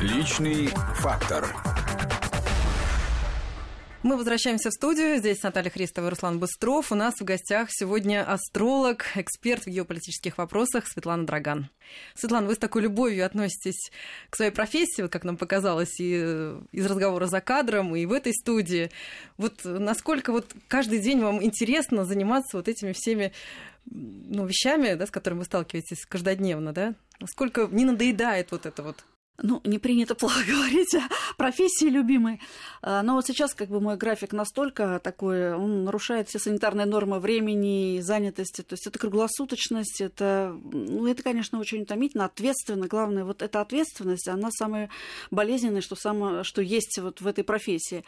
[0.00, 1.54] Личный фактор.
[4.02, 5.18] Мы возвращаемся в студию.
[5.18, 6.90] Здесь Наталья Христова и Руслан Быстров.
[6.90, 11.68] У нас в гостях сегодня астролог, эксперт в геополитических вопросах Светлана Драган.
[12.14, 13.92] Светлана, вы с такой любовью относитесь
[14.30, 16.14] к своей профессии, вот как нам показалось, и
[16.72, 18.90] из разговора за кадром, и в этой студии.
[19.36, 23.32] Вот насколько вот каждый день вам интересно заниматься вот этими всеми
[23.84, 26.94] ну, вещами, да, с которыми вы сталкиваетесь каждодневно, да?
[27.20, 29.04] Насколько не надоедает вот это вот
[29.42, 31.02] ну, не принято плохо говорить о
[31.36, 32.40] профессии любимой.
[32.82, 37.20] А, но вот сейчас как бы мой график настолько такой, он нарушает все санитарные нормы
[37.20, 38.62] времени и занятости.
[38.62, 42.86] То есть это круглосуточность, это, ну, это, конечно, очень утомительно, ответственно.
[42.86, 44.90] Главное, вот эта ответственность, она самая
[45.30, 48.04] болезненная, что, самое, что есть вот в этой профессии.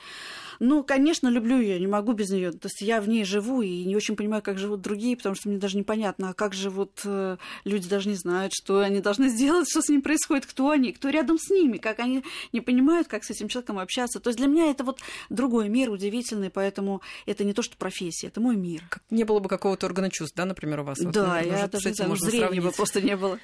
[0.61, 2.53] Ну, конечно, люблю ее, не могу без нее.
[2.53, 5.49] То есть я в ней живу и не очень понимаю, как живут другие, потому что
[5.49, 9.69] мне даже непонятно, а как живут э, люди даже не знают, что они должны сделать,
[9.69, 13.25] что с ним происходит, кто они, кто рядом с ними, как они не понимают, как
[13.25, 14.21] с этим человеком общаться.
[14.21, 18.29] То есть для меня это вот другой мир удивительный, поэтому это не то, что профессия,
[18.29, 18.83] это мой мир.
[18.89, 20.99] Как не было бы какого-то органа чувств, да, например, у вас?
[20.99, 23.39] Да, вот, я даже с этим можно зрения бы просто не было.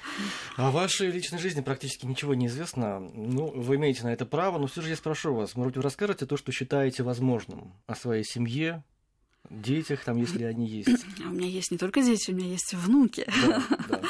[0.55, 2.99] О вашей личной жизни практически ничего не известно.
[2.99, 5.83] Ну, вы имеете на это право, но все же я спрошу вас, может быть, вы
[5.83, 8.83] расскажете то, что считаете возможным о своей семье,
[9.49, 11.05] детях, там, если они есть?
[11.19, 13.25] У меня есть не только дети, у меня есть внуки.
[13.45, 14.01] Да, да.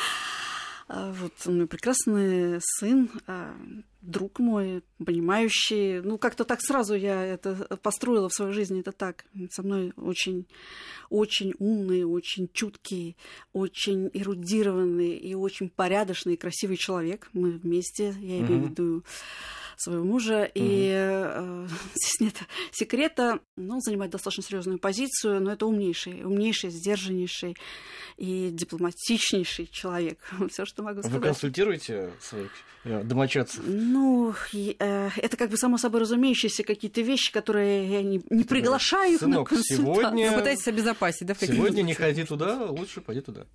[1.29, 3.55] Вот у меня прекрасный сын, а,
[4.01, 6.01] друг мой, понимающий.
[6.01, 8.79] Ну, как-то так сразу я это построила в своей жизни.
[8.79, 9.25] Это так.
[9.51, 10.47] Со мной очень,
[11.09, 13.15] очень умный, очень чуткий,
[13.53, 17.29] очень эрудированный и очень порядочный и красивый человек.
[17.33, 19.03] Мы вместе, я имею в виду
[19.79, 20.43] своего мужа.
[20.43, 20.51] Угу.
[20.55, 22.35] И э, здесь нет
[22.71, 23.39] секрета.
[23.55, 27.55] Ну, он занимает достаточно серьезную позицию, но это умнейший, умнейший, сдержаннейший
[28.17, 30.19] и дипломатичнейший человек.
[30.51, 31.17] Все, что могу сказать.
[31.17, 32.51] Вы консультируете своих
[32.83, 33.63] э, домочадцев?
[33.65, 39.13] Ну, э, это как бы само собой разумеющиеся какие-то вещи, которые я не, не приглашаю
[39.13, 40.31] их Сынок, на сегодня...
[40.31, 41.33] Вы пытаетесь обезопасить, да?
[41.33, 43.45] В сегодня не ходи туда, лучше пойди туда.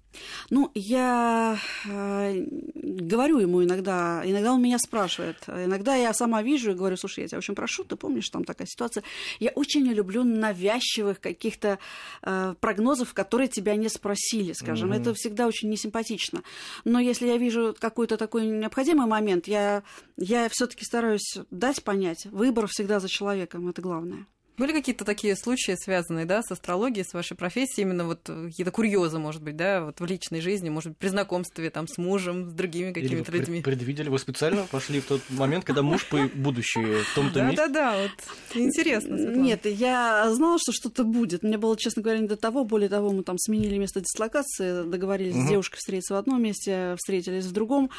[0.48, 6.74] Ну, я э, говорю ему иногда, иногда он меня спрашивает, иногда я сама вижу и
[6.74, 9.04] говорю, слушай, я тебя очень прошу, ты помнишь, там такая ситуация.
[9.40, 11.78] Я очень не люблю навязчивых каких-то
[12.22, 14.92] э, прогнозов, которые тебя не спросили, скажем.
[14.92, 15.00] Mm-hmm.
[15.00, 16.42] Это всегда очень несимпатично.
[16.84, 19.82] Но если я вижу какой-то такой необходимый момент, я,
[20.16, 22.26] я все-таки стараюсь дать понять.
[22.26, 24.26] Выбор всегда за человеком, это главное.
[24.56, 29.18] Были какие-то такие случаи, связанные да, с астрологией, с вашей профессией, именно вот какие-то курьезы,
[29.18, 32.52] может быть, да, вот в личной жизни, может быть, при знакомстве там, с мужем, с
[32.52, 33.62] другими какими-то Или людьми?
[33.62, 37.56] предвидели, вы специально пошли в тот момент, когда муж по будущее в том-то месте?
[37.56, 39.14] Да-да-да, вот интересно.
[39.14, 41.42] Нет, я знала, что что-то будет.
[41.42, 42.64] Мне было, честно говоря, не до того.
[42.64, 47.44] Более того, мы там сменили место дислокации, договорились с девушкой встретиться в одном месте, встретились
[47.44, 47.90] в другом.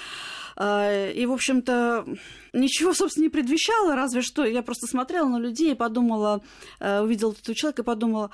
[0.56, 2.06] А, и, в общем-то,
[2.54, 6.45] ничего, собственно, не предвещало, разве что я просто смотрела на людей и подумала, э,
[6.80, 8.32] увидела этого человека и подумала,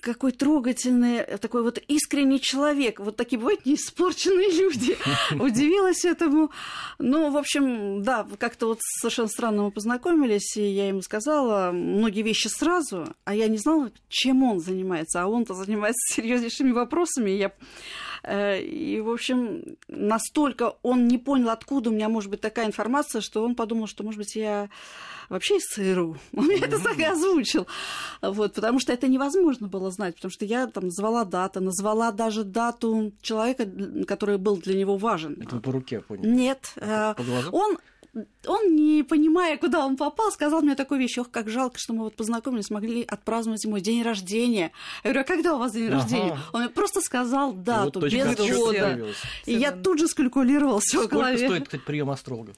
[0.00, 3.00] какой трогательный, такой вот искренний человек.
[3.00, 4.96] Вот такие бывают неиспорченные люди.
[5.40, 6.50] Удивилась этому.
[6.98, 12.22] Ну, в общем, да, как-то вот совершенно странно мы познакомились, и я ему сказала многие
[12.22, 15.22] вещи сразу, а я не знала, чем он занимается.
[15.22, 17.30] А он-то занимается серьезнейшими вопросами.
[17.30, 22.66] Я Э, и, в общем, настолько он не понял, откуда у меня может быть такая
[22.66, 24.68] информация, что он подумал, что, может быть, я
[25.30, 26.18] вообще из ЦРУ.
[26.36, 27.66] Он мне это так и озвучил.
[28.20, 32.44] Вот, потому что это невозможно было знать, потому что я там назвала дату, назвала даже
[32.44, 33.66] дату человека,
[34.06, 35.40] который был для него важен.
[35.40, 36.28] Это по руке поняли?
[36.28, 36.72] Нет.
[36.76, 37.54] А по глазам?
[37.54, 37.78] Он
[38.46, 42.04] он, не понимая, куда он попал, сказал мне такую вещь, ох, как жалко, что мы
[42.04, 44.72] вот познакомились, смогли отпраздновать мой день рождения.
[45.04, 45.94] Я говорю, а когда у вас день Ага.
[45.94, 46.38] рождения?
[46.52, 49.06] Он мне просто сказал дату, вот без года.
[49.46, 51.38] И я тут же скалькулировал все в Сколько голове.
[51.38, 52.52] стоит, кстати, прием астролога?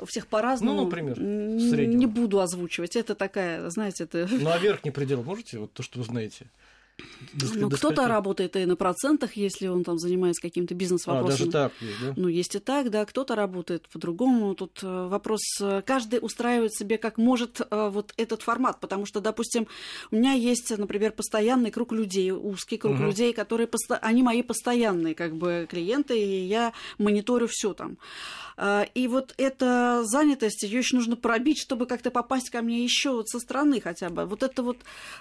[0.00, 0.76] У всех по-разному.
[0.76, 1.98] Ну, например, в среднем.
[1.98, 2.96] Не буду озвучивать.
[2.96, 4.28] Это такая, знаете, это...
[4.30, 5.58] Ну, а верхний предел можете?
[5.58, 6.46] Вот то, что вы знаете.
[7.54, 11.50] Ну, кто-то работает и на процентах, если он там занимается каким-то А, бизнес-вопросом.
[11.50, 12.14] даже так есть, да?
[12.16, 14.54] Ну, есть и так, да, кто-то работает по-другому.
[14.54, 19.20] Тут э, вопрос, э, каждый устраивает себе как может э, вот этот формат, потому что,
[19.20, 19.66] допустим,
[20.10, 23.06] у меня есть, например, постоянный круг людей, узкий круг Мгм.
[23.06, 23.68] людей, которые,
[24.00, 27.98] они мои постоянные как бы клиенты, и я мониторю все там.
[28.62, 33.10] А, И вот эта занятость, ее еще нужно пробить, чтобы как-то попасть ко мне еще
[33.12, 34.26] вот со стороны хотя бы.
[34.26, 34.76] Вот это вот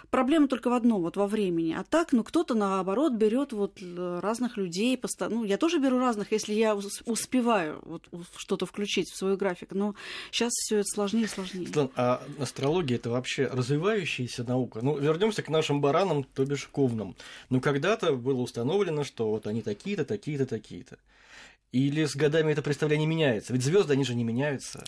[0.09, 1.73] проблема только в одном, вот во времени.
[1.73, 3.77] А так, ну, кто-то наоборот берет вот
[4.21, 4.99] разных людей.
[5.29, 8.03] Ну, я тоже беру разных, если я ус- успеваю вот
[8.35, 9.69] что-то включить в свой график.
[9.71, 9.95] Но
[10.31, 11.69] сейчас все это сложнее и сложнее.
[11.95, 14.81] А астрология это вообще развивающаяся наука?
[14.81, 17.15] Ну, вернемся к нашим баранам, то бишь ковнам.
[17.49, 20.97] Ну, когда-то было установлено, что вот они такие-то, такие-то, такие-то.
[21.71, 23.53] Или с годами это представление меняется?
[23.53, 24.83] Ведь звезды, они же не меняются.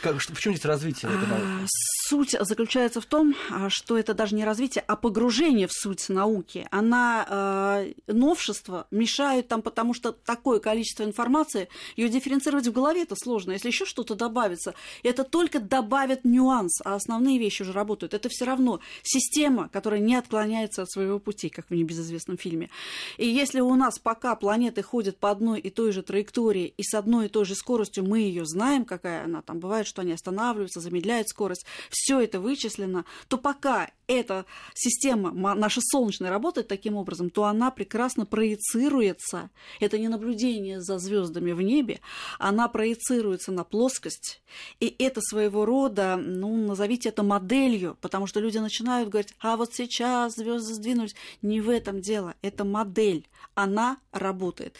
[0.00, 1.66] Как- в чем здесь развитие этой науки?
[2.08, 6.66] Суть заключается в том, а, что это даже не развитие, а погружение в суть науки.
[6.70, 13.14] Она э, новшество мешает там, потому что такое количество информации, ее дифференцировать в голове это
[13.14, 13.52] сложно.
[13.52, 18.14] Если еще что-то добавится, это только добавит нюанс, а основные вещи уже работают.
[18.14, 22.70] Это все равно система, которая не отклоняется от своего пути, как в небезызвестном фильме.
[23.18, 26.94] И если у нас пока планеты ходят по одной и той же траектории и с
[26.94, 30.80] одной и той же скоростью, мы ее знаем, какая она там бывает, что они останавливаются,
[30.80, 37.30] замедляют скорость, все это вычислено, то пока эта система ма- наша солнечная работает таким образом,
[37.30, 39.50] то она прекрасно проецируется.
[39.80, 42.00] Это не наблюдение за звездами в небе,
[42.38, 44.42] она проецируется на плоскость.
[44.80, 49.74] И это своего рода, ну, назовите это моделью, потому что люди начинают говорить, а вот
[49.74, 51.14] сейчас звезды сдвинулись.
[51.40, 54.76] Не в этом дело, это модель, она работает.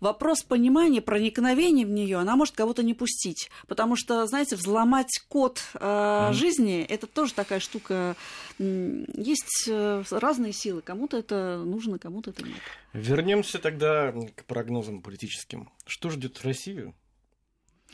[0.00, 5.62] Вопрос понимания, проникновения в нее, она может кого-то не пустить, потому что, знаете, взломать код
[5.74, 8.16] э, жизни, это тоже такая штука.
[8.58, 12.56] Есть э, разные силы, кому-то это нужно, кому-то это нет.
[12.92, 15.70] Вернемся тогда к прогнозам политическим.
[15.86, 16.94] Что ждет Россию?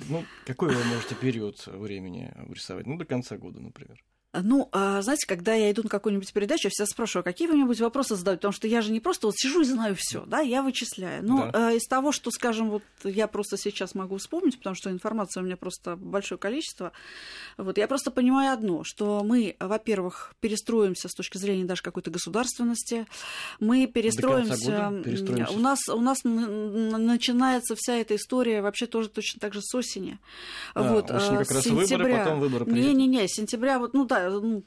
[0.08, 2.86] Ну, какой вы можете период времени рисовать?
[2.86, 4.02] Ну, до конца года, например.
[4.34, 7.54] Ну, а, знаете, когда я иду на какую-нибудь передачу, я всегда спрашиваю, «А какие вы
[7.54, 10.24] мне будете вопросы задать, потому что я же не просто вот сижу и знаю все,
[10.26, 11.24] да, я вычисляю.
[11.24, 11.72] Но Да.
[11.72, 15.44] э, из того, что, скажем, вот я просто сейчас могу вспомнить, потому что информации у
[15.44, 16.92] меня просто большое количество,
[17.56, 23.06] вот я просто понимаю одно, что мы, во-первых, перестроимся с точки зрения даже какой-то государственности,
[23.60, 25.52] мы перестроимся, перестроимся.
[25.52, 30.18] у нас у нас начинается вся эта история вообще тоже точно так же с осени.
[30.74, 32.18] А, вот, осенью а, как раз с выборы, сентября.
[32.18, 32.70] потом выборы.
[32.70, 34.62] Не-не-не, сентября, вот, ну да, ну,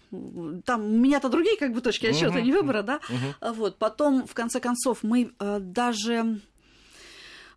[0.66, 2.44] там у меня-то другие как бы точки отсчета, Мгм.
[2.44, 3.00] не выбора, да.
[3.40, 6.40] А Вот, потом, в конце концов, мы э, даже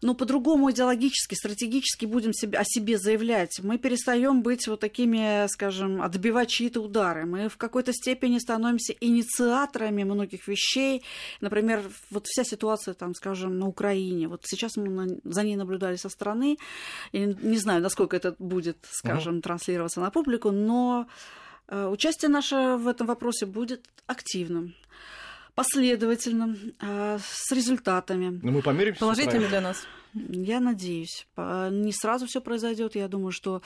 [0.02, 3.58] ну, по-другому идеологически, стратегически будем себе, о себе заявлять.
[3.62, 7.24] Мы перестаем быть вот такими, скажем, отбивать чьи-то удары.
[7.24, 11.02] Мы в какой-то степени становимся инициаторами многих вещей.
[11.40, 11.80] Например,
[12.10, 14.28] вот вся ситуация, там, скажем, на Украине.
[14.28, 16.58] Вот сейчас мы на- за ней наблюдали со стороны.
[17.12, 21.06] Я не- знаю, насколько это будет, скажем, транслироваться на публику, но
[21.68, 24.74] участие наше в этом вопросе будет активным
[25.54, 28.40] последовательным, э, с результатами.
[28.42, 28.98] Ну, мы померимся.
[28.98, 29.86] с Положительными для нас.
[30.14, 31.26] Я надеюсь.
[31.36, 32.94] Не сразу все произойдет.
[32.94, 33.62] Я думаю, что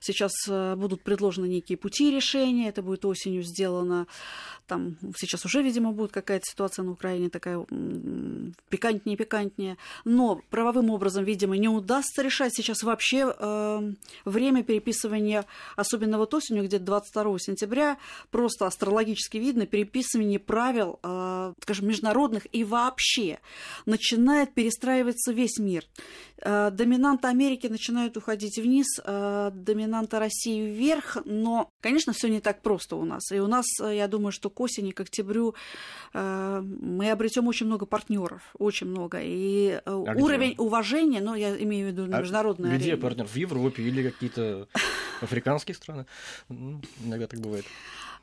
[0.00, 2.68] сейчас э, будут предложены некие пути решения.
[2.68, 4.06] Это будет осенью сделано.
[4.66, 7.64] Там сейчас уже, видимо, будет какая-то ситуация на Украине такая
[8.70, 9.76] пикантнее, пикантнее.
[10.04, 13.92] Но правовым образом, видимо, не удастся решать сейчас вообще э,
[14.24, 15.44] время переписывания,
[15.76, 17.98] особенно вот осенью, где-то 22 сентября,
[18.30, 23.38] просто астрологически видно переписывание правил, э, скажем, международных и вообще
[23.86, 25.83] начинает перестраиваться весь мир.
[26.42, 32.60] Э, Доминанты Америки начинают уходить вниз, э, доминанты России вверх, но, конечно, все не так
[32.60, 33.30] просто у нас.
[33.32, 35.54] И у нас, э, я думаю, что к осени, к октябрю
[36.12, 39.18] мы обретем очень много партнеров, очень много.
[39.20, 40.22] И где?
[40.22, 42.96] уровень уважения, ну, я имею в виду А международной Где арене.
[43.02, 43.26] партнер?
[43.26, 44.68] В Европе или какие-то
[45.20, 46.06] африканские страны?
[46.48, 47.64] Ну, Иногда так бывает.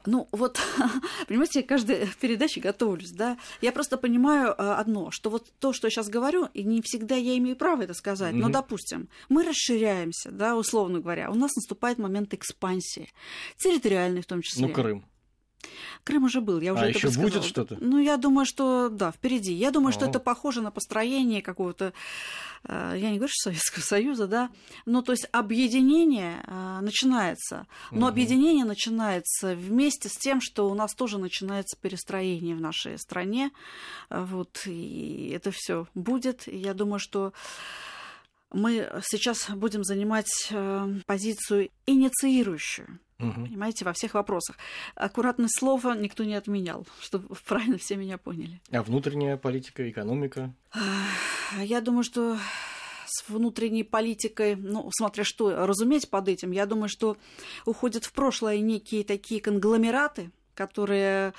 [0.05, 0.59] Ну, вот,
[1.27, 3.37] понимаете, я каждой передаче готовлюсь, да.
[3.61, 7.15] Я просто понимаю а, одно, что вот то, что я сейчас говорю, и не всегда
[7.15, 8.51] я имею право это сказать, но, Мгм.
[8.51, 13.09] допустим, мы расширяемся, да, условно говоря, у нас наступает момент экспансии,
[13.57, 14.67] территориальной в том числе.
[14.67, 15.05] Ну, Крым.
[16.03, 17.23] Крым уже был, я уже А это подсказала.
[17.23, 17.77] будет что-то?
[17.79, 19.53] Ну, я думаю, что да, впереди.
[19.53, 20.09] Я думаю, что О.
[20.09, 21.93] это похоже на построение какого-то,
[22.63, 24.49] э, я не говорю, что Советского Союза, да,
[24.85, 27.67] но то есть объединение э, начинается.
[27.91, 28.05] Но Мгм.
[28.07, 33.51] объединение начинается вместе с тем, что у нас тоже начинается перестроение в нашей стране.
[34.09, 36.47] Вот, и это все будет.
[36.47, 37.33] И я думаю, что
[38.51, 43.45] мы сейчас будем занимать э, позицию инициирующую Мгм.
[43.45, 44.57] понимаете, во всех вопросах.
[44.95, 48.61] Аккуратность слова никто не отменял, чтобы правильно все меня поняли.
[48.71, 50.53] А внутренняя политика, экономика?
[50.73, 52.37] А Я думаю, что
[53.05, 57.17] с внутренней политикой, ну, смотря что разуметь под этим, я думаю, что
[57.65, 61.33] уходят в прошлое некие такие конгломераты, которые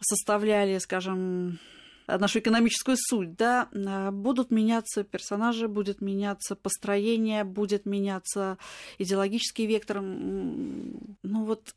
[0.00, 1.58] составляли, скажем,
[2.06, 8.58] нашу экономическую суть, да, а, будут меняться персонажи, будет меняться построение, будет меняться
[8.98, 10.00] идеологический вектор.
[10.00, 11.74] Ну вот,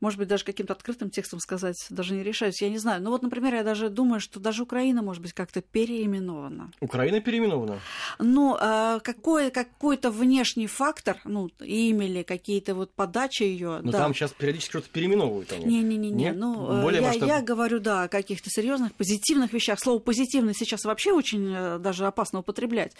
[0.00, 3.02] может быть, даже каким-то открытым текстом сказать, даже не решаюсь, я не знаю.
[3.02, 6.70] Ну вот, например, я даже думаю, что даже Украина может быть как-то переименована.
[6.80, 7.80] Украина переименована.
[8.18, 13.98] Ну, а, какой, какой-то внешний фактор, ну, имя или какие-то вот подачи ее, Но да.
[13.98, 15.64] там сейчас периодически что-то переименовывают они.
[15.64, 16.36] Не-не-не, Нет?
[16.36, 17.32] ну, Более я, масштабно.
[17.32, 19.78] я говорю, да, о каких-то серьезных, позитивных вещах.
[19.80, 22.92] Слово позитивный сейчас вообще очень э, даже опасно употреблять.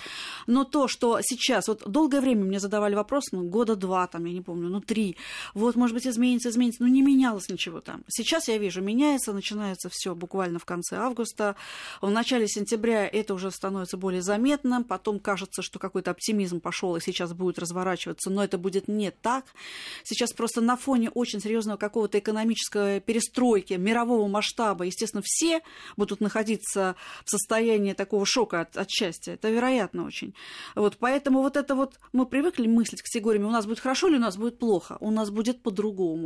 [0.47, 4.33] Но то, что сейчас, вот долгое время мне задавали вопрос, ну, года два, там, я
[4.33, 5.17] не помню, ну, три,
[5.55, 8.05] вот, может быть, изменится, изменится, ну, не менялось ничего там.
[8.09, 11.57] Сейчас я вижу, меняется, начинается все буквально в конце августа,
[12.01, 17.01] в начале сентября это уже становится более заметным, потом кажется, что какой-то оптимизм пошел и
[17.01, 19.45] сейчас будет разворачиваться, но это будет не так.
[20.05, 25.63] Сейчас просто на фоне очень серьезного какого-то экономической перестройки мирового масштаба, естественно, все
[25.97, 29.35] будут находиться в состоянии такого шока от, от счастья.
[29.35, 30.35] Это вероятно очень.
[30.75, 34.21] Вот, поэтому вот это вот мы привыкли мыслить категориями, у нас будет хорошо или у
[34.21, 36.18] нас будет плохо, у нас будет по-другому.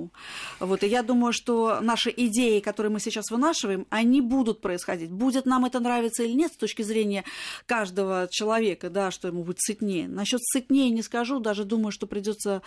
[0.60, 5.10] Вот, и я думаю, что наши идеи, которые мы сейчас вынашиваем, они будут происходить.
[5.10, 7.24] Будет нам это нравиться или нет с точки зрения
[7.66, 10.08] каждого человека, да, что ему будет сытнее.
[10.08, 12.62] Насчет сытнее не скажу, даже думаю, что придется,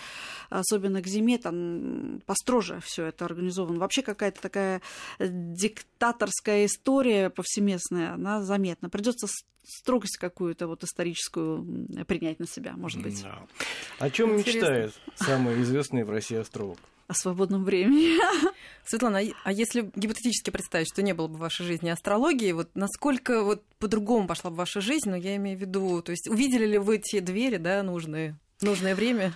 [0.50, 3.80] особенно к зиме, там построже все это организовано.
[3.80, 4.82] Вообще какая-то такая
[5.20, 8.90] диктаторская история повсеместная, она заметна.
[8.90, 9.28] Придется
[9.68, 13.42] строгость какую-то вот историческую принять на себя, может быть, Да.
[14.00, 16.78] О чем мечтает самый известный в России астролог?
[17.08, 18.18] О свободном времени.
[18.86, 22.70] Светлана, а- а если гипотетически представить, что не было бы в вашей жизни астрологии, вот
[22.76, 26.66] насколько вот по-другому пошла бы ваша жизнь, ну, я имею в виду, то есть увидели
[26.66, 29.34] ли вы те двери, да, нужные, нужное время?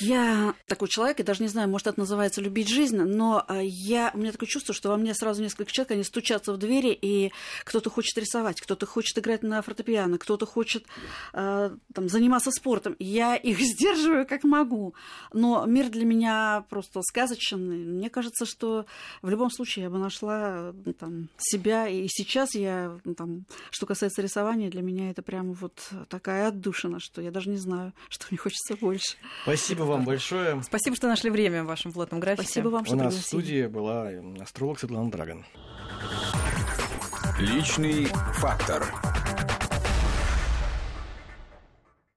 [0.00, 4.10] Я такой человек, я даже не знаю, может, это называется любить жизнь, но а, я,
[4.12, 7.32] у меня такое чувство, что во мне сразу несколько человек, они стучатся в двери, и
[7.64, 10.84] кто-то хочет рисовать, кто-то хочет играть на фортепиано, кто-то хочет
[11.32, 12.96] а, там, заниматься спортом.
[12.98, 14.94] Я их сдерживаю как могу,
[15.32, 17.78] но мир для меня просто сказочный.
[17.78, 18.84] Мне кажется, что
[19.22, 23.86] в любом случае я бы нашла ну, там, себя, и сейчас я, ну, там, что
[23.86, 25.72] касается рисования, для меня это прямо вот
[26.10, 29.16] такая отдушина, что я даже не знаю, что мне хочется больше.
[29.44, 30.62] Спасибо вам большое.
[30.62, 32.44] Спасибо, что нашли время в вашем плотном графике.
[32.44, 33.26] Спасибо вам, У что нас в пригласили.
[33.26, 34.08] студии была
[34.42, 35.44] астролог Светлана Драган.
[37.38, 38.84] Личный фактор.